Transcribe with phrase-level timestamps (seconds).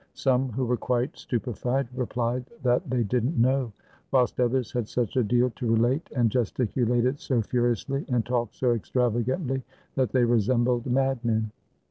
[0.15, 3.71] Some, who were quite stupefied, replied that they did n't know;
[4.11, 8.71] whilst others had such a deal to relate, and gesticulated so furiously, and talked so
[8.71, 9.61] ex travagantly,
[9.93, 11.51] that they resembled madmen.